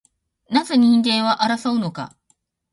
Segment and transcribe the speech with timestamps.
[0.49, 2.17] なぜ人間は争うのか